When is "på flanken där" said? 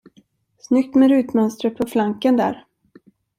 1.77-2.65